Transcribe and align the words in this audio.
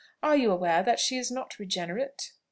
Are 0.23 0.35
you 0.35 0.51
aware 0.51 0.81
that 0.81 0.99
she 0.99 1.17
is 1.19 1.29
not 1.29 1.59
regenerate?" 1.59 2.31